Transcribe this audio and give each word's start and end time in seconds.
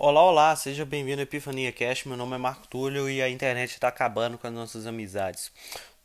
Olá, 0.00 0.22
olá, 0.22 0.54
seja 0.54 0.84
bem-vindo 0.84 1.20
ao 1.20 1.24
Epifania 1.24 1.72
Cash. 1.72 2.04
Meu 2.04 2.16
nome 2.16 2.36
é 2.36 2.38
Marco 2.38 2.68
Túlio 2.68 3.10
e 3.10 3.20
a 3.20 3.28
internet 3.28 3.72
está 3.72 3.88
acabando 3.88 4.38
com 4.38 4.46
as 4.46 4.52
nossas 4.52 4.86
amizades. 4.86 5.50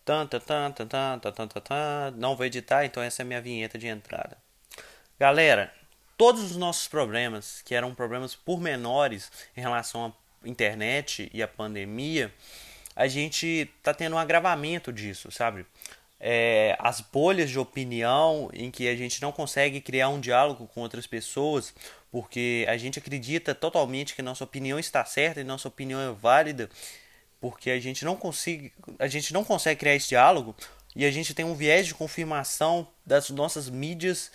Tan, 0.04 0.26
tan, 0.26 0.40
tan, 0.40 0.72
tan, 0.72 0.88
tan, 0.88 1.20
tan, 1.20 1.48
tan, 1.48 1.62
tan. 1.62 2.12
Não 2.18 2.36
vou 2.36 2.44
editar, 2.44 2.86
então 2.86 3.04
essa 3.04 3.21
é 3.21 3.24
a 3.24 3.28
minha 3.28 3.40
vinheta 3.40 3.78
de 3.78 3.86
entrada. 3.86 4.36
Galera, 5.20 5.71
todos 6.18 6.42
os 6.42 6.58
nossos 6.58 6.88
problemas, 6.88 7.62
que 7.62 7.76
eram 7.76 7.94
problemas 7.94 8.34
pormenores 8.34 9.32
em 9.56 9.62
relação 9.62 10.07
à 10.07 10.47
internet 10.49 11.29
e 11.31 11.44
à 11.44 11.47
pandemia, 11.47 12.33
a 12.96 13.07
gente 13.07 13.69
está 13.78 13.94
tendo 13.94 14.15
um 14.15 14.19
agravamento 14.19 14.91
disso, 14.91 15.31
sabe? 15.31 15.67
É, 16.20 16.75
as 16.80 16.99
bolhas 16.99 17.52
de 17.52 17.59
opinião 17.59 18.49
em 18.53 18.71
que 18.71 18.88
a 18.88 18.95
gente 18.95 19.21
não 19.21 19.31
consegue 19.31 19.80
criar 19.80 20.09
um 20.09 20.20
diálogo 20.20 20.66
com 20.73 20.81
outras 20.81 21.05
pessoas 21.05 21.75
porque 22.14 22.64
a 22.70 22.77
gente 22.77 23.00
acredita 23.00 23.55
totalmente 23.55 24.13
que 24.13 24.22
nossa 24.22 24.44
opinião 24.44 24.77
está 24.77 25.04
certa 25.04 25.41
e 25.41 25.44
nossa 25.44 25.67
opinião 25.67 25.99
é 25.99 26.13
válida, 26.13 26.70
porque 27.41 27.71
a 27.71 27.80
gente 27.80 28.05
não 28.05 28.16
consegue, 28.16 28.71
a 28.99 29.08
gente 29.08 29.34
não 29.34 29.44
consegue 29.44 29.80
criar 29.80 29.95
esse 29.95 30.09
diálogo 30.09 30.55
e 30.95 31.05
a 31.05 31.12
gente 31.12 31.34
tem 31.34 31.44
um 31.44 31.55
viés 31.55 31.88
de 31.88 31.95
confirmação 31.95 32.88
das 33.04 33.31
nossas 33.31 33.68
mídias 33.68 34.31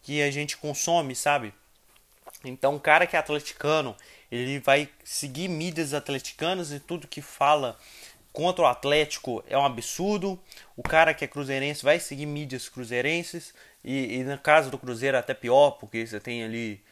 que 0.00 0.22
a 0.22 0.30
gente 0.30 0.56
consome, 0.56 1.14
sabe? 1.14 1.52
Então, 2.42 2.76
o 2.76 2.80
cara 2.80 3.06
que 3.06 3.14
é 3.14 3.18
atleticano, 3.18 3.94
ele 4.32 4.58
vai 4.58 4.88
seguir 5.04 5.46
mídias 5.46 5.92
atleticanas 5.92 6.72
e 6.72 6.80
tudo 6.80 7.06
que 7.06 7.20
fala 7.20 7.78
contra 8.32 8.64
o 8.64 8.66
Atlético 8.66 9.44
é 9.46 9.58
um 9.58 9.66
absurdo. 9.66 10.40
O 10.74 10.82
cara 10.82 11.12
que 11.12 11.26
é 11.26 11.28
cruzeirense 11.28 11.84
vai 11.84 12.00
seguir 12.00 12.24
mídias 12.24 12.66
cruzeirenses 12.66 13.52
e, 13.84 14.14
e 14.14 14.24
no 14.24 14.38
caso 14.38 14.70
do 14.70 14.78
Cruzeiro 14.78 15.18
é 15.18 15.20
até 15.20 15.34
pior, 15.34 15.72
porque 15.72 16.06
você 16.06 16.18
tem 16.18 16.42
ali 16.42 16.82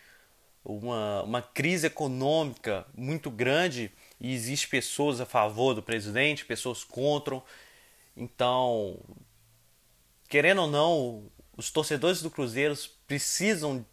uma, 0.65 1.23
uma 1.23 1.43
crise 1.43 1.87
econômica 1.87 2.87
muito 2.97 3.31
grande 3.31 3.91
e 4.21 4.35
existe 4.35 4.69
pessoas 4.69 5.21
a 5.21 5.27
favor 5.27 5.75
do 5.75 5.83
presidente, 5.83 6.45
pessoas 6.45 6.85
contra. 6.85 7.41
Então, 8.17 8.99
querendo 10.29 10.63
ou 10.63 10.69
não, 10.69 11.31
os 11.57 11.71
torcedores 11.71 12.23
do 12.23 12.31
Cruzeiro 12.31 12.75
precisam 13.07 13.85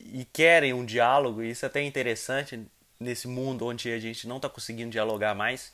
e 0.00 0.24
querem 0.24 0.72
um 0.72 0.84
diálogo, 0.84 1.42
e 1.42 1.50
isso 1.50 1.64
é 1.64 1.68
até 1.68 1.82
interessante 1.82 2.60
nesse 2.98 3.28
mundo 3.28 3.66
onde 3.66 3.90
a 3.90 3.98
gente 3.98 4.26
não 4.26 4.36
está 4.36 4.48
conseguindo 4.48 4.90
dialogar 4.90 5.34
mais. 5.34 5.72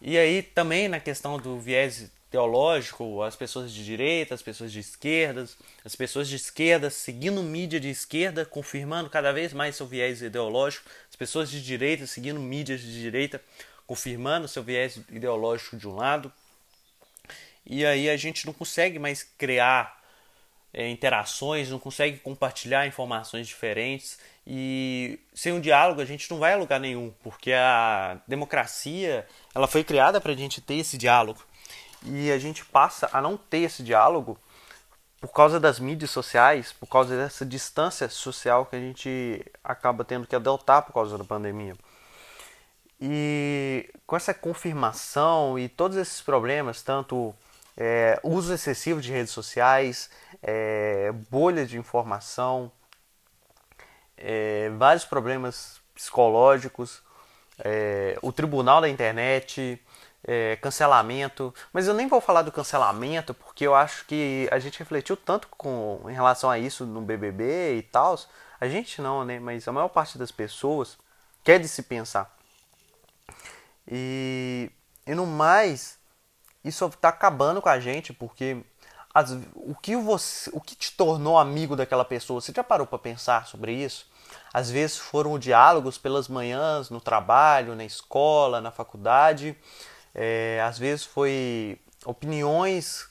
E 0.00 0.16
aí 0.16 0.42
também 0.42 0.88
na 0.88 0.98
questão 0.98 1.38
do 1.38 1.58
viés 1.58 2.10
teológico, 2.30 3.22
as 3.22 3.34
pessoas 3.34 3.72
de 3.72 3.84
direita, 3.84 4.34
as 4.34 4.42
pessoas 4.42 4.70
de 4.70 4.78
esquerda, 4.78 5.46
as 5.84 5.96
pessoas 5.96 6.28
de 6.28 6.36
esquerda 6.36 6.88
seguindo 6.88 7.42
mídia 7.42 7.80
de 7.80 7.90
esquerda, 7.90 8.46
confirmando 8.46 9.10
cada 9.10 9.32
vez 9.32 9.52
mais 9.52 9.74
seu 9.74 9.86
viés 9.86 10.22
ideológico, 10.22 10.88
as 11.08 11.16
pessoas 11.16 11.50
de 11.50 11.60
direita 11.60 12.06
seguindo 12.06 12.38
mídias 12.38 12.80
de 12.80 13.00
direita, 13.00 13.42
confirmando 13.86 14.46
seu 14.46 14.62
viés 14.62 15.00
ideológico 15.10 15.76
de 15.76 15.88
um 15.88 15.96
lado. 15.96 16.32
E 17.66 17.84
aí 17.84 18.08
a 18.08 18.16
gente 18.16 18.46
não 18.46 18.52
consegue 18.52 18.98
mais 18.98 19.24
criar 19.36 20.00
é, 20.72 20.88
interações, 20.88 21.68
não 21.68 21.80
consegue 21.80 22.18
compartilhar 22.18 22.86
informações 22.86 23.48
diferentes 23.48 24.18
e 24.46 25.18
sem 25.34 25.52
um 25.52 25.60
diálogo 25.60 26.00
a 26.00 26.04
gente 26.04 26.30
não 26.30 26.38
vai 26.38 26.54
a 26.54 26.56
lugar 26.56 26.78
nenhum, 26.78 27.12
porque 27.24 27.52
a 27.52 28.20
democracia 28.26 29.26
ela 29.52 29.66
foi 29.66 29.82
criada 29.82 30.20
para 30.20 30.32
a 30.32 30.36
gente 30.36 30.60
ter 30.60 30.74
esse 30.74 30.96
diálogo 30.96 31.44
e 32.04 32.30
a 32.30 32.38
gente 32.38 32.64
passa 32.64 33.08
a 33.12 33.20
não 33.20 33.36
ter 33.36 33.58
esse 33.58 33.82
diálogo 33.82 34.38
por 35.20 35.32
causa 35.32 35.60
das 35.60 35.78
mídias 35.78 36.10
sociais, 36.10 36.72
por 36.72 36.86
causa 36.86 37.16
dessa 37.16 37.44
distância 37.44 38.08
social 38.08 38.64
que 38.64 38.76
a 38.76 38.80
gente 38.80 39.44
acaba 39.62 40.04
tendo 40.04 40.26
que 40.26 40.34
adotar 40.34 40.82
por 40.82 40.94
causa 40.94 41.18
da 41.18 41.24
pandemia. 41.24 41.76
E 42.98 43.90
com 44.06 44.16
essa 44.16 44.32
confirmação 44.32 45.58
e 45.58 45.68
todos 45.68 45.96
esses 45.96 46.20
problemas, 46.22 46.82
tanto 46.82 47.34
é, 47.76 48.18
uso 48.22 48.52
excessivo 48.52 49.00
de 49.00 49.12
redes 49.12 49.32
sociais, 49.32 50.10
é, 50.42 51.12
bolha 51.30 51.66
de 51.66 51.78
informação, 51.78 52.72
é, 54.16 54.70
vários 54.70 55.04
problemas 55.04 55.80
psicológicos, 55.94 57.02
é, 57.58 58.18
o 58.22 58.32
tribunal 58.32 58.80
da 58.80 58.88
internet, 58.88 59.80
é, 60.24 60.56
cancelamento, 60.56 61.54
mas 61.72 61.86
eu 61.86 61.94
nem 61.94 62.06
vou 62.08 62.20
falar 62.20 62.42
do 62.42 62.52
cancelamento 62.52 63.32
porque 63.32 63.66
eu 63.66 63.74
acho 63.74 64.04
que 64.06 64.48
a 64.52 64.58
gente 64.58 64.78
refletiu 64.78 65.16
tanto 65.16 65.48
com 65.48 66.02
em 66.08 66.12
relação 66.12 66.50
a 66.50 66.58
isso 66.58 66.84
no 66.84 67.00
BBB 67.00 67.76
e 67.76 67.82
tal. 67.82 68.18
A 68.60 68.68
gente 68.68 69.00
não, 69.00 69.24
né? 69.24 69.38
Mas 69.38 69.66
a 69.66 69.72
maior 69.72 69.88
parte 69.88 70.18
das 70.18 70.30
pessoas 70.30 70.98
quer 71.42 71.58
de 71.58 71.68
se 71.68 71.82
pensar. 71.82 72.36
E, 73.88 74.70
e 75.06 75.14
no 75.14 75.26
mais, 75.26 75.98
isso 76.62 76.84
está 76.86 77.08
acabando 77.08 77.62
com 77.62 77.68
a 77.68 77.80
gente 77.80 78.12
porque 78.12 78.62
as, 79.12 79.32
o, 79.54 79.74
que 79.74 79.96
você, 79.96 80.50
o 80.52 80.60
que 80.60 80.76
te 80.76 80.92
tornou 80.92 81.38
amigo 81.38 81.74
daquela 81.74 82.04
pessoa, 82.04 82.40
você 82.40 82.52
já 82.54 82.62
parou 82.62 82.86
para 82.86 82.98
pensar 82.98 83.46
sobre 83.46 83.72
isso? 83.72 84.08
Às 84.52 84.70
vezes 84.70 84.98
foram 84.98 85.38
diálogos 85.38 85.98
pelas 85.98 86.28
manhãs, 86.28 86.90
no 86.90 87.00
trabalho, 87.00 87.74
na 87.74 87.84
escola, 87.84 88.60
na 88.60 88.70
faculdade, 88.70 89.56
é, 90.14 90.60
às 90.64 90.78
vezes 90.78 91.04
foi 91.04 91.78
opiniões 92.04 93.08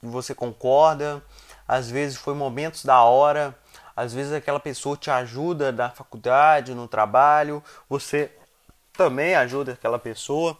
que 0.00 0.06
você 0.06 0.34
concorda, 0.34 1.22
às 1.68 1.90
vezes 1.90 2.16
foi 2.16 2.34
momentos 2.34 2.84
da 2.84 3.02
hora, 3.02 3.56
às 3.94 4.12
vezes 4.14 4.32
aquela 4.32 4.58
pessoa 4.58 4.96
te 4.96 5.10
ajuda 5.10 5.70
na 5.70 5.90
faculdade, 5.90 6.74
no 6.74 6.88
trabalho, 6.88 7.62
você 7.88 8.30
também 8.92 9.34
ajuda 9.34 9.72
aquela 9.72 9.98
pessoa. 9.98 10.56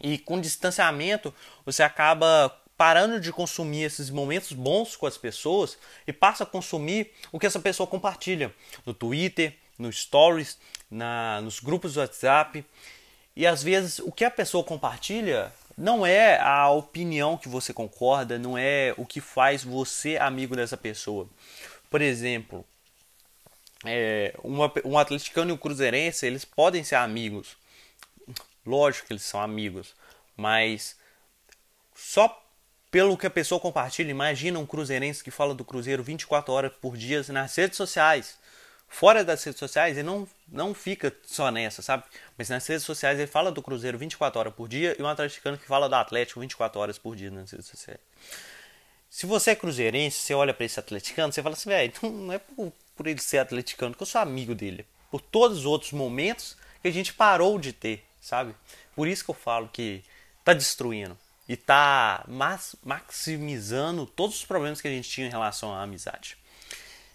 E 0.00 0.18
com 0.18 0.40
distanciamento, 0.40 1.32
você 1.64 1.82
acaba 1.82 2.54
parando 2.76 3.20
de 3.20 3.32
consumir 3.32 3.84
esses 3.84 4.10
momentos 4.10 4.52
bons 4.52 4.96
com 4.96 5.06
as 5.06 5.16
pessoas 5.16 5.78
e 6.06 6.12
passa 6.12 6.42
a 6.42 6.46
consumir 6.46 7.12
o 7.30 7.38
que 7.38 7.46
essa 7.46 7.60
pessoa 7.60 7.86
compartilha 7.86 8.52
no 8.84 8.92
Twitter, 8.92 9.56
no 9.78 9.92
Stories, 9.92 10.58
na, 10.90 11.40
nos 11.40 11.60
grupos 11.60 11.94
do 11.94 12.00
WhatsApp. 12.00 12.64
E 13.34 13.46
às 13.46 13.62
vezes 13.62 13.98
o 13.98 14.12
que 14.12 14.24
a 14.24 14.30
pessoa 14.30 14.62
compartilha 14.62 15.52
não 15.76 16.04
é 16.04 16.38
a 16.38 16.70
opinião 16.70 17.36
que 17.36 17.48
você 17.48 17.72
concorda, 17.72 18.38
não 18.38 18.56
é 18.58 18.94
o 18.96 19.06
que 19.06 19.20
faz 19.20 19.64
você 19.64 20.16
amigo 20.16 20.54
dessa 20.54 20.76
pessoa. 20.76 21.26
Por 21.90 22.02
exemplo, 22.02 22.64
é, 23.84 24.34
uma, 24.42 24.70
um 24.84 24.98
atleticano 24.98 25.50
e 25.50 25.54
um 25.54 25.56
cruzeirense, 25.56 26.26
eles 26.26 26.44
podem 26.44 26.84
ser 26.84 26.96
amigos. 26.96 27.56
Lógico 28.64 29.06
que 29.06 29.12
eles 29.12 29.22
são 29.22 29.40
amigos, 29.40 29.94
mas 30.36 30.96
só 31.94 32.38
pelo 32.90 33.16
que 33.16 33.26
a 33.26 33.30
pessoa 33.30 33.58
compartilha, 33.58 34.10
imagina 34.10 34.58
um 34.58 34.66
cruzeirense 34.66 35.24
que 35.24 35.30
fala 35.30 35.54
do 35.54 35.64
Cruzeiro 35.64 36.02
24 36.02 36.52
horas 36.52 36.72
por 36.80 36.96
dia 36.96 37.24
nas 37.30 37.56
redes 37.56 37.76
sociais 37.76 38.38
fora 38.92 39.24
das 39.24 39.42
redes 39.42 39.58
sociais, 39.58 39.96
ele 39.96 40.06
não, 40.06 40.28
não 40.46 40.74
fica 40.74 41.12
só 41.24 41.50
nessa, 41.50 41.80
sabe? 41.82 42.04
Mas 42.36 42.50
nas 42.50 42.66
redes 42.66 42.84
sociais 42.84 43.18
ele 43.18 43.26
fala 43.26 43.50
do 43.50 43.62
Cruzeiro 43.62 43.98
24 43.98 44.38
horas 44.38 44.54
por 44.54 44.68
dia 44.68 44.94
e 44.98 45.02
um 45.02 45.08
atleticano 45.08 45.56
que 45.56 45.66
fala 45.66 45.88
do 45.88 45.94
Atlético 45.94 46.40
24 46.40 46.78
horas 46.78 46.98
por 46.98 47.16
dia 47.16 47.30
nas 47.30 47.50
redes 47.50 47.66
sociais. 47.66 47.98
Se 49.08 49.26
você 49.26 49.52
é 49.52 49.56
cruzeirense, 49.56 50.18
você 50.18 50.34
olha 50.34 50.54
para 50.54 50.66
esse 50.66 50.78
atleticano, 50.78 51.32
você 51.32 51.42
fala 51.42 51.54
assim, 51.54 51.70
velho, 51.70 51.92
não 52.02 52.32
é 52.32 52.38
por, 52.38 52.72
por 52.94 53.06
ele 53.06 53.20
ser 53.20 53.38
atleticano 53.38 53.94
que 53.94 54.02
eu 54.02 54.06
sou 54.06 54.20
amigo 54.20 54.54
dele. 54.54 54.86
Por 55.10 55.20
todos 55.20 55.58
os 55.58 55.66
outros 55.66 55.92
momentos 55.92 56.56
que 56.80 56.88
a 56.88 56.92
gente 56.92 57.12
parou 57.12 57.58
de 57.58 57.72
ter, 57.72 58.04
sabe? 58.20 58.54
Por 58.94 59.08
isso 59.08 59.24
que 59.24 59.30
eu 59.30 59.34
falo 59.34 59.68
que 59.68 60.04
tá 60.44 60.52
destruindo 60.52 61.18
e 61.48 61.56
tá 61.56 62.24
maximizando 62.82 64.06
todos 64.06 64.36
os 64.36 64.44
problemas 64.44 64.80
que 64.80 64.88
a 64.88 64.90
gente 64.90 65.08
tinha 65.08 65.26
em 65.26 65.30
relação 65.30 65.74
à 65.74 65.82
amizade. 65.82 66.36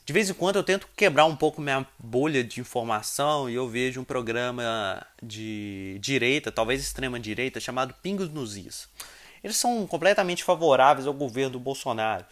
De 0.07 0.13
vez 0.13 0.29
em 0.29 0.34
quando 0.34 0.56
eu 0.56 0.63
tento 0.63 0.88
quebrar 0.95 1.25
um 1.25 1.35
pouco 1.35 1.59
minha 1.59 1.85
bolha 2.00 2.41
de 2.41 2.62
informação 2.62 3.50
e 3.50 3.56
eu 3.56 3.68
vejo 3.68 4.00
um 4.00 4.06
programa 4.06 5.06
de 5.21 5.98
direita, 6.00 6.50
talvez 6.50 6.81
extrema 6.81 7.19
direita, 7.19 7.59
chamado 7.59 7.94
Pingos 7.95 8.30
nos 8.30 8.56
Is. 8.56 8.88
Eles 9.44 9.57
são 9.57 9.86
completamente 9.86 10.45
favoráveis 10.45 11.06
ao 11.06 11.13
governo 11.13 11.51
do 11.51 11.59
Bolsonaro 11.59 12.25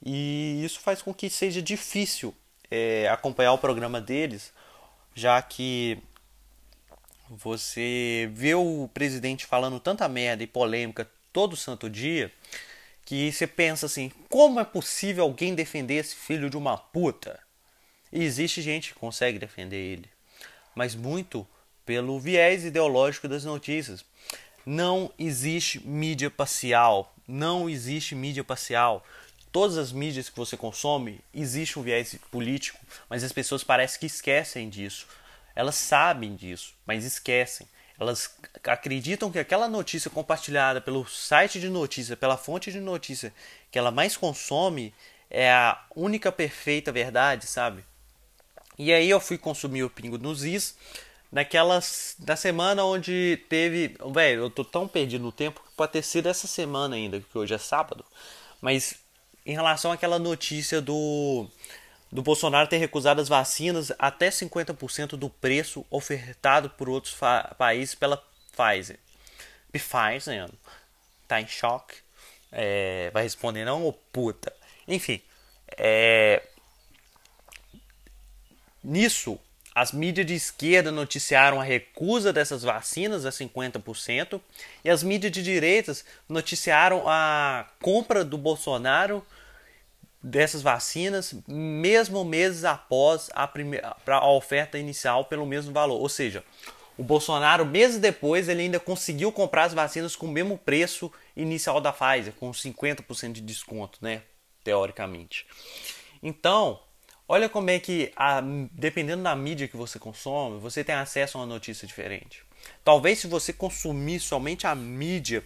e 0.00 0.62
isso 0.64 0.78
faz 0.78 1.02
com 1.02 1.12
que 1.12 1.28
seja 1.28 1.60
difícil 1.60 2.32
é, 2.70 3.08
acompanhar 3.08 3.54
o 3.54 3.58
programa 3.58 4.00
deles, 4.00 4.52
já 5.12 5.42
que 5.42 5.98
você 7.28 8.30
vê 8.34 8.54
o 8.54 8.88
presidente 8.94 9.46
falando 9.46 9.80
tanta 9.80 10.08
merda 10.08 10.44
e 10.44 10.46
polêmica 10.46 11.10
todo 11.32 11.56
santo 11.56 11.90
dia 11.90 12.30
que 13.06 13.32
você 13.32 13.46
pensa 13.46 13.86
assim: 13.86 14.12
como 14.28 14.60
é 14.60 14.64
possível 14.64 15.24
alguém 15.24 15.54
defender 15.54 15.94
esse 15.94 16.14
filho 16.14 16.50
de 16.50 16.58
uma 16.58 16.76
puta? 16.76 17.40
E 18.12 18.22
existe 18.22 18.60
gente 18.60 18.92
que 18.92 18.98
consegue 18.98 19.38
defender 19.38 19.76
ele, 19.76 20.10
mas 20.74 20.94
muito 20.94 21.46
pelo 21.86 22.18
viés 22.20 22.64
ideológico 22.64 23.28
das 23.28 23.44
notícias. 23.44 24.04
Não 24.66 25.12
existe 25.16 25.86
mídia 25.86 26.28
parcial, 26.28 27.14
não 27.26 27.70
existe 27.70 28.14
mídia 28.14 28.42
parcial. 28.42 29.06
Todas 29.52 29.78
as 29.78 29.92
mídias 29.92 30.28
que 30.28 30.36
você 30.36 30.56
consome 30.56 31.20
existe 31.32 31.78
um 31.78 31.82
viés 31.82 32.16
político, 32.30 32.78
mas 33.08 33.22
as 33.22 33.32
pessoas 33.32 33.62
parecem 33.62 34.00
que 34.00 34.06
esquecem 34.06 34.68
disso. 34.68 35.06
Elas 35.54 35.76
sabem 35.76 36.34
disso, 36.34 36.74
mas 36.84 37.04
esquecem. 37.04 37.66
Elas 37.98 38.30
acreditam 38.64 39.30
que 39.30 39.38
aquela 39.38 39.68
notícia 39.68 40.10
compartilhada 40.10 40.80
pelo 40.80 41.06
site 41.06 41.58
de 41.58 41.68
notícia, 41.68 42.16
pela 42.16 42.36
fonte 42.36 42.70
de 42.70 42.80
notícia 42.80 43.32
que 43.70 43.78
ela 43.78 43.90
mais 43.90 44.16
consome, 44.16 44.92
é 45.30 45.50
a 45.50 45.82
única 45.94 46.30
perfeita 46.30 46.92
verdade, 46.92 47.46
sabe? 47.46 47.84
E 48.78 48.92
aí 48.92 49.08
eu 49.08 49.20
fui 49.20 49.38
consumir 49.38 49.82
o 49.82 49.90
Pingo 49.90 50.18
nos 50.18 50.44
Is 50.44 50.76
naquelas 51.32 52.14
da 52.18 52.36
semana 52.36 52.84
onde 52.84 53.42
teve, 53.48 53.96
velho, 54.12 54.42
eu 54.42 54.50
tô 54.50 54.64
tão 54.64 54.86
perdido 54.86 55.22
no 55.22 55.32
tempo 55.32 55.60
que 55.60 55.74
pode 55.76 55.92
ter 55.92 56.02
sido 56.02 56.28
essa 56.28 56.46
semana 56.46 56.96
ainda, 56.96 57.20
que 57.20 57.38
hoje 57.38 57.54
é 57.54 57.58
sábado. 57.58 58.04
Mas 58.60 58.94
em 59.44 59.52
relação 59.52 59.92
àquela 59.92 60.18
notícia 60.18 60.80
do 60.80 61.48
do 62.10 62.22
Bolsonaro 62.22 62.68
ter 62.68 62.78
recusado 62.78 63.20
as 63.20 63.28
vacinas 63.28 63.92
até 63.98 64.28
50% 64.28 65.16
do 65.16 65.28
preço 65.28 65.84
ofertado 65.90 66.70
por 66.70 66.88
outros 66.88 67.16
países 67.58 67.94
pela 67.94 68.22
Pfizer. 68.52 68.98
Pfizer 69.72 70.48
tá 71.26 71.40
em 71.40 71.46
choque. 71.46 71.96
É, 72.52 73.10
vai 73.12 73.24
responder 73.24 73.64
não, 73.64 73.84
ô 73.84 73.92
puta. 73.92 74.52
Enfim, 74.86 75.20
é, 75.76 76.42
nisso 78.82 79.38
as 79.76 79.92
mídias 79.92 80.24
de 80.26 80.32
esquerda 80.32 80.90
noticiaram 80.90 81.60
a 81.60 81.62
recusa 81.62 82.32
dessas 82.32 82.62
vacinas 82.62 83.26
a 83.26 83.30
50% 83.30 84.40
e 84.82 84.88
as 84.88 85.02
mídias 85.02 85.30
de 85.30 85.42
direitas 85.42 86.02
noticiaram 86.26 87.04
a 87.06 87.66
compra 87.82 88.24
do 88.24 88.38
Bolsonaro 88.38 89.22
dessas 90.26 90.60
vacinas, 90.60 91.32
mesmo 91.46 92.24
meses 92.24 92.64
após 92.64 93.30
a, 93.32 93.46
primeira, 93.46 93.96
a 94.04 94.30
oferta 94.30 94.76
inicial 94.76 95.24
pelo 95.24 95.46
mesmo 95.46 95.72
valor. 95.72 96.00
Ou 96.00 96.08
seja, 96.08 96.42
o 96.98 97.04
Bolsonaro, 97.04 97.64
meses 97.64 98.00
depois, 98.00 98.48
ele 98.48 98.62
ainda 98.62 98.80
conseguiu 98.80 99.30
comprar 99.30 99.64
as 99.64 99.74
vacinas 99.74 100.16
com 100.16 100.26
o 100.26 100.30
mesmo 100.30 100.58
preço 100.58 101.12
inicial 101.36 101.80
da 101.80 101.92
Pfizer, 101.92 102.32
com 102.32 102.50
50% 102.50 103.32
de 103.32 103.40
desconto, 103.40 104.00
né? 104.02 104.22
Teoricamente. 104.64 105.46
Então, 106.20 106.80
olha 107.28 107.48
como 107.48 107.70
é 107.70 107.78
que, 107.78 108.12
a, 108.16 108.42
dependendo 108.72 109.22
da 109.22 109.36
mídia 109.36 109.68
que 109.68 109.76
você 109.76 109.96
consome, 109.96 110.58
você 110.58 110.82
tem 110.82 110.96
acesso 110.96 111.38
a 111.38 111.42
uma 111.42 111.46
notícia 111.46 111.86
diferente. 111.86 112.42
Talvez 112.82 113.20
se 113.20 113.28
você 113.28 113.52
consumir 113.52 114.18
somente 114.18 114.66
a 114.66 114.74
mídia 114.74 115.44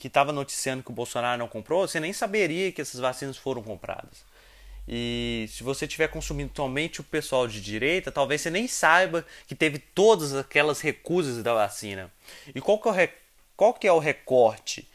que 0.00 0.06
estava 0.06 0.32
noticiando 0.32 0.82
que 0.82 0.90
o 0.90 0.94
Bolsonaro 0.94 1.38
não 1.38 1.48
comprou, 1.48 1.86
você 1.86 2.00
nem 2.00 2.12
saberia 2.12 2.72
que 2.72 2.80
essas 2.80 3.00
vacinas 3.00 3.36
foram 3.36 3.62
compradas. 3.62 4.24
E 4.88 5.46
se 5.48 5.62
você 5.62 5.84
estiver 5.84 6.08
consumindo 6.08 6.50
somente 6.54 7.00
o 7.00 7.04
pessoal 7.04 7.46
de 7.46 7.60
direita, 7.60 8.10
talvez 8.10 8.40
você 8.40 8.50
nem 8.50 8.66
saiba 8.66 9.24
que 9.46 9.54
teve 9.54 9.78
todas 9.78 10.34
aquelas 10.34 10.80
recusas 10.80 11.42
da 11.42 11.54
vacina. 11.54 12.10
E 12.54 12.60
qual 12.60 12.78
que 12.80 12.88
é 12.88 13.04
o, 13.04 13.08
qual 13.56 13.74
que 13.74 13.86
é 13.86 13.92
o 13.92 13.98
recorte 13.98 14.88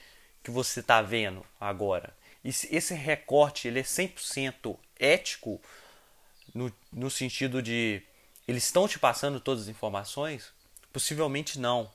que 0.43 0.51
você 0.51 0.79
está 0.79 1.01
vendo 1.01 1.45
agora? 1.59 2.13
Esse 2.43 2.93
recorte 2.93 3.67
ele 3.67 3.79
é 3.79 3.83
100% 3.83 4.77
ético 4.99 5.61
no, 6.53 6.71
no 6.91 7.09
sentido 7.09 7.61
de 7.61 8.01
eles 8.47 8.65
estão 8.65 8.87
te 8.87 8.99
passando 8.99 9.39
todas 9.39 9.63
as 9.63 9.69
informações? 9.69 10.51
Possivelmente 10.91 11.59
não. 11.59 11.89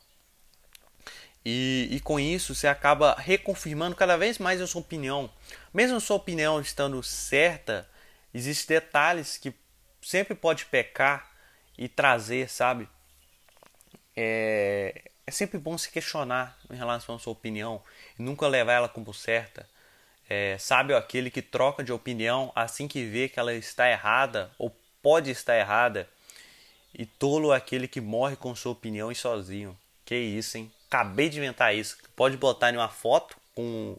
E, 1.45 1.89
e 1.91 2.01
com 2.01 2.21
isso 2.21 2.55
você 2.55 2.67
acaba 2.67 3.15
reconfirmando 3.19 3.97
cada 3.97 4.17
vez 4.17 4.39
mais 4.39 4.61
a 4.61 4.67
sua 4.67 4.81
opinião. 4.81 5.31
Mesmo 5.73 5.97
a 5.97 6.01
sua 6.01 6.17
opinião 6.17 6.61
estando 6.61 7.03
certa, 7.03 7.89
existem 8.35 8.77
detalhes 8.77 9.39
que 9.39 9.55
sempre 10.03 10.35
pode 10.35 10.67
pecar 10.67 11.31
e 11.79 11.89
trazer, 11.89 12.49
sabe? 12.49 12.89
É, 14.15 15.03
é 15.27 15.31
sempre 15.31 15.59
bom 15.59 15.79
se 15.79 15.91
questionar 15.91 16.59
em 16.71 16.77
relação 16.77 17.15
à 17.15 17.19
sua 17.19 17.33
opinião 17.33 17.83
nunca 18.19 18.47
levar 18.47 18.75
ela 18.75 18.89
como 18.89 19.15
certa. 19.15 19.69
É, 20.29 20.57
sabe 20.59 20.95
aquele 20.95 21.31
que 21.31 21.43
troca 21.43 21.83
de 21.83 21.93
opinião 21.93 22.53
assim 22.55 22.87
que 22.87 23.05
vê 23.05 23.29
que 23.29 23.41
ela 23.41 23.53
está 23.55 23.91
errada 23.91 24.51
ou 24.59 24.75
pode 25.03 25.31
estar 25.31 25.57
errada. 25.57 26.09
E 26.93 27.07
tolo 27.07 27.53
é 27.53 27.57
aquele 27.57 27.89
que 27.89 28.01
morre 28.01 28.37
com 28.37 28.55
sua 28.55 28.73
opinião 28.73 29.11
e 29.11 29.15
sozinho. 29.15 29.77
Que 30.05 30.17
isso, 30.17 30.59
hein? 30.59 30.71
Acabei 30.91 31.29
de 31.29 31.39
inventar 31.39 31.73
isso. 31.73 31.97
Pode 32.17 32.37
botar 32.37 32.73
em 32.73 32.77
uma 32.77 32.89
foto 32.89 33.37
com, 33.55 33.97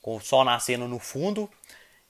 com 0.00 0.16
o 0.16 0.20
sol 0.20 0.42
nascendo 0.42 0.88
no 0.88 0.98
fundo 0.98 1.50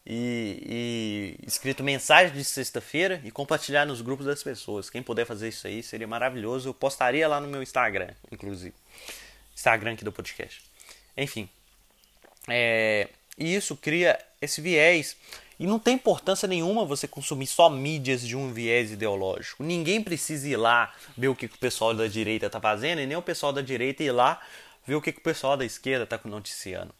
e, 0.06 1.36
e 1.42 1.46
escrito 1.46 1.82
mensagem 1.82 2.32
de 2.32 2.44
sexta-feira 2.44 3.20
e 3.24 3.30
compartilhar 3.32 3.84
nos 3.84 4.00
grupos 4.00 4.26
das 4.26 4.40
pessoas. 4.40 4.88
Quem 4.88 5.02
puder 5.02 5.26
fazer 5.26 5.48
isso 5.48 5.66
aí 5.66 5.82
seria 5.82 6.06
maravilhoso. 6.06 6.68
Eu 6.68 6.74
postaria 6.74 7.26
lá 7.26 7.40
no 7.40 7.48
meu 7.48 7.60
Instagram, 7.60 8.14
inclusive. 8.30 8.74
Instagram 9.52 9.94
aqui 9.94 10.04
do 10.04 10.12
podcast. 10.12 10.62
Enfim. 11.16 11.48
É, 12.48 13.08
e 13.36 13.52
isso 13.52 13.76
cria 13.76 14.16
esse 14.40 14.60
viés. 14.60 15.16
E 15.60 15.66
não 15.66 15.78
tem 15.78 15.96
importância 15.96 16.48
nenhuma 16.48 16.86
você 16.86 17.06
consumir 17.06 17.46
só 17.46 17.68
mídias 17.68 18.26
de 18.26 18.34
um 18.34 18.50
viés 18.50 18.92
ideológico. 18.92 19.62
Ninguém 19.62 20.02
precisa 20.02 20.48
ir 20.48 20.56
lá 20.56 20.90
ver 21.14 21.28
o 21.28 21.36
que, 21.36 21.44
o 21.44 21.58
pessoal 21.58 21.92
da 21.92 22.06
direita 22.06 22.46
está 22.46 22.58
fazendo 22.58 23.02
e 23.02 23.06
nem 23.06 23.14
o 23.14 23.20
pessoal 23.20 23.52
da 23.52 23.60
direita 23.60 24.02
ir 24.02 24.10
lá 24.10 24.40
ver 24.86 24.94
o 24.94 25.02
que, 25.02 25.10
o 25.10 25.20
pessoal 25.20 25.58
da 25.58 25.64
esquerda 25.66 26.04
está 26.04 26.18
noticiando. 26.24 26.94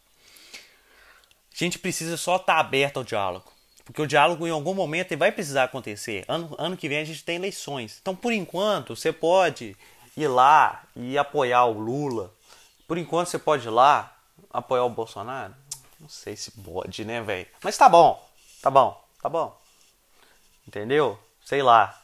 A 1.51 1.57
gente 1.57 1.79
precisa 1.79 2.15
só 2.17 2.35
estar 2.35 2.53
tá 2.53 2.59
aberto 2.59 2.97
ao 2.97 3.03
diálogo. 3.03 3.51
Porque 3.83 3.99
o 3.99 4.05
diálogo 4.05 4.45
em 4.45 4.51
algum 4.51 4.75
momento 4.75 5.17
vai 5.17 5.31
precisar 5.31 5.63
acontecer. 5.63 6.23
Ano, 6.27 6.55
ano 6.59 6.77
que 6.77 6.87
vem 6.87 6.99
a 6.99 7.03
gente 7.03 7.23
tem 7.23 7.37
eleições. 7.37 7.97
Então, 7.99 8.15
por 8.15 8.31
enquanto, 8.31 8.95
você 8.95 9.11
pode 9.11 9.75
ir 10.15 10.27
lá 10.27 10.83
e 10.95 11.17
apoiar 11.17 11.65
o 11.65 11.79
Lula. 11.79 12.31
Por 12.87 12.99
enquanto, 12.99 13.29
você 13.29 13.39
pode 13.39 13.65
ir 13.65 13.71
lá 13.71 14.15
apoiar 14.53 14.83
o 14.83 14.89
Bolsonaro. 14.89 15.55
Não 15.99 16.07
sei 16.07 16.35
se 16.35 16.51
pode, 16.51 17.03
né, 17.03 17.23
velho? 17.23 17.47
Mas 17.63 17.75
tá 17.75 17.89
bom. 17.89 18.30
Tá 18.61 18.69
bom, 18.69 19.03
tá 19.21 19.27
bom. 19.27 19.59
Entendeu? 20.67 21.17
Sei 21.43 21.63
lá. 21.63 21.99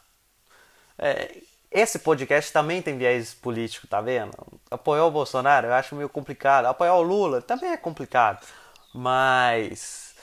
É, 0.98 1.42
esse 1.72 2.00
podcast 2.00 2.52
também 2.52 2.82
tem 2.82 2.98
viés 2.98 3.34
político, 3.34 3.88
tá 3.88 4.02
vendo? 4.02 4.36
Apoiar 4.72 5.06
o 5.06 5.12
Bolsonaro 5.12 5.68
eu 5.68 5.74
acho 5.74 5.96
meio 5.96 6.10
complicado. 6.10 6.66
Apoiar 6.66 6.96
o 6.96 7.02
Lula 7.02 7.42
também 7.42 7.72
é 7.72 7.78
complicado. 7.78 8.46
Mas 8.94 10.16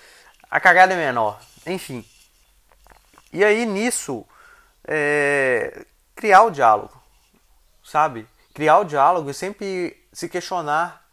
a 0.51 0.59
cagada 0.59 0.95
é 0.95 0.97
menor. 0.97 1.41
Enfim. 1.67 2.05
E 3.33 3.45
aí 3.45 3.65
nisso, 3.67 4.27
é, 4.87 5.85
criar 6.17 6.43
o 6.43 6.51
diálogo. 6.51 7.01
Sabe? 7.85 8.27
Criar 8.53 8.79
o 8.79 8.85
diálogo 8.85 9.31
e 9.31 9.35
sempre 9.35 10.05
se 10.13 10.29
questionar 10.29 11.05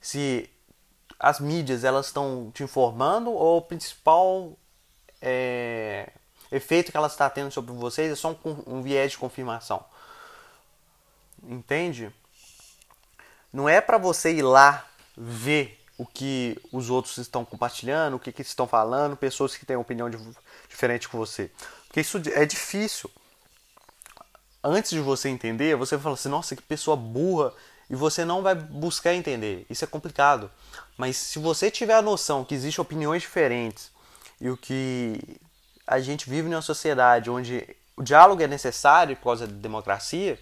se 0.00 0.51
as 1.22 1.38
mídias 1.38 1.84
elas 1.84 2.06
estão 2.06 2.50
te 2.52 2.64
informando 2.64 3.30
ou 3.30 3.58
o 3.58 3.62
principal 3.62 4.58
é, 5.20 6.10
efeito 6.50 6.90
que 6.90 6.96
elas 6.96 7.12
estão 7.12 7.28
tá 7.28 7.34
tendo 7.34 7.52
sobre 7.52 7.72
vocês 7.72 8.10
é 8.10 8.16
só 8.16 8.36
um, 8.44 8.78
um 8.78 8.82
viés 8.82 9.12
de 9.12 9.18
confirmação. 9.18 9.84
Entende? 11.44 12.12
Não 13.52 13.68
é 13.68 13.80
para 13.80 13.98
você 13.98 14.32
ir 14.32 14.42
lá 14.42 14.84
ver 15.16 15.78
o 15.96 16.04
que 16.04 16.60
os 16.72 16.90
outros 16.90 17.16
estão 17.18 17.44
compartilhando, 17.44 18.14
o 18.14 18.18
que, 18.18 18.32
que 18.32 18.42
estão 18.42 18.66
falando, 18.66 19.16
pessoas 19.16 19.56
que 19.56 19.64
têm 19.64 19.76
opinião 19.76 20.10
de, 20.10 20.18
diferente 20.68 21.08
com 21.08 21.18
você. 21.18 21.52
Porque 21.86 22.00
isso 22.00 22.20
é 22.34 22.44
difícil. 22.44 23.08
Antes 24.64 24.90
de 24.90 25.00
você 25.00 25.28
entender, 25.28 25.76
você 25.76 25.96
fala 25.96 26.14
assim, 26.14 26.28
nossa, 26.28 26.56
que 26.56 26.62
pessoa 26.62 26.96
burra, 26.96 27.52
e 27.92 27.94
você 27.94 28.24
não 28.24 28.40
vai 28.40 28.54
buscar 28.54 29.12
entender. 29.12 29.66
Isso 29.68 29.84
é 29.84 29.86
complicado. 29.86 30.50
Mas 30.96 31.14
se 31.18 31.38
você 31.38 31.70
tiver 31.70 31.94
a 31.94 32.00
noção 32.00 32.42
que 32.42 32.54
existem 32.54 32.80
opiniões 32.80 33.20
diferentes 33.20 33.92
e 34.40 34.48
o 34.48 34.56
que 34.56 35.20
a 35.86 36.00
gente 36.00 36.28
vive 36.28 36.48
numa 36.48 36.62
sociedade 36.62 37.28
onde 37.28 37.68
o 37.94 38.02
diálogo 38.02 38.42
é 38.42 38.46
necessário 38.46 39.14
por 39.16 39.24
causa 39.24 39.46
da 39.46 39.52
democracia 39.52 40.40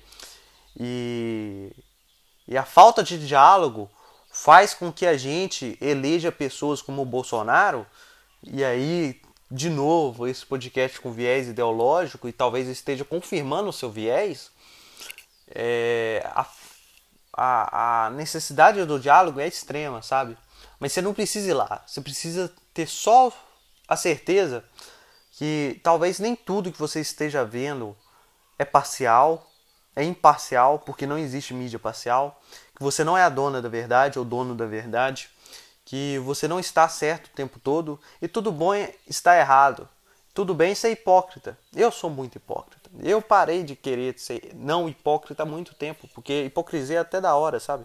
e, 0.78 1.72
e 2.46 2.56
a 2.56 2.64
falta 2.64 3.02
de 3.02 3.18
diálogo 3.26 3.90
faz 4.30 4.72
com 4.72 4.92
que 4.92 5.04
a 5.04 5.16
gente 5.16 5.76
eleja 5.80 6.30
pessoas 6.30 6.80
como 6.80 7.02
o 7.02 7.06
Bolsonaro 7.06 7.84
e 8.44 8.62
aí 8.62 9.20
de 9.50 9.68
novo 9.68 10.28
esse 10.28 10.46
podcast 10.46 11.00
com 11.00 11.10
viés 11.10 11.48
ideológico 11.48 12.28
e 12.28 12.32
talvez 12.32 12.68
esteja 12.68 13.04
confirmando 13.04 13.70
o 13.70 13.72
seu 13.72 13.90
viés 13.90 14.52
é, 15.52 16.22
a 16.32 16.44
a, 17.42 18.06
a 18.06 18.10
necessidade 18.10 18.84
do 18.84 19.00
diálogo 19.00 19.40
é 19.40 19.48
extrema, 19.48 20.02
sabe? 20.02 20.36
Mas 20.78 20.92
você 20.92 21.00
não 21.00 21.14
precisa 21.14 21.48
ir 21.48 21.54
lá. 21.54 21.82
Você 21.86 22.02
precisa 22.02 22.52
ter 22.74 22.86
só 22.86 23.32
a 23.88 23.96
certeza 23.96 24.62
que 25.32 25.80
talvez 25.82 26.18
nem 26.18 26.36
tudo 26.36 26.70
que 26.70 26.78
você 26.78 27.00
esteja 27.00 27.42
vendo 27.42 27.96
é 28.58 28.64
parcial, 28.66 29.50
é 29.96 30.04
imparcial, 30.04 30.80
porque 30.80 31.06
não 31.06 31.16
existe 31.16 31.54
mídia 31.54 31.78
parcial, 31.78 32.42
que 32.76 32.82
você 32.82 33.02
não 33.02 33.16
é 33.16 33.22
a 33.22 33.30
dona 33.30 33.62
da 33.62 33.70
verdade 33.70 34.18
ou 34.18 34.24
dono 34.24 34.54
da 34.54 34.66
verdade, 34.66 35.30
que 35.82 36.18
você 36.18 36.46
não 36.46 36.60
está 36.60 36.86
certo 36.90 37.28
o 37.28 37.30
tempo 37.30 37.58
todo 37.58 37.98
e 38.20 38.28
tudo 38.28 38.52
bom 38.52 38.74
estar 39.08 39.38
errado. 39.38 39.88
Tudo 40.32 40.54
bem 40.54 40.74
ser 40.74 40.90
hipócrita. 40.90 41.58
Eu 41.74 41.90
sou 41.90 42.08
muito 42.08 42.36
hipócrita. 42.36 42.88
Eu 43.02 43.20
parei 43.20 43.62
de 43.62 43.74
querer 43.74 44.18
ser 44.18 44.52
não 44.54 44.88
hipócrita 44.88 45.42
há 45.42 45.46
muito 45.46 45.74
tempo, 45.74 46.08
porque 46.14 46.44
hipocrisia 46.44 46.98
é 46.98 47.00
até 47.00 47.20
da 47.20 47.34
hora, 47.34 47.58
sabe? 47.58 47.84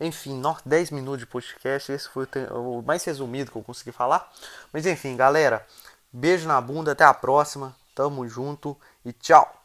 Enfim, 0.00 0.40
10 0.64 0.90
minutos 0.90 1.20
de 1.20 1.26
podcast. 1.26 1.90
Esse 1.90 2.08
foi 2.08 2.26
o 2.52 2.82
mais 2.82 3.04
resumido 3.04 3.50
que 3.50 3.58
eu 3.58 3.62
consegui 3.62 3.92
falar. 3.92 4.32
Mas 4.72 4.86
enfim, 4.86 5.16
galera, 5.16 5.66
beijo 6.12 6.46
na 6.46 6.60
bunda, 6.60 6.92
até 6.92 7.04
a 7.04 7.14
próxima. 7.14 7.74
Tamo 7.94 8.28
junto 8.28 8.76
e 9.04 9.12
tchau. 9.12 9.57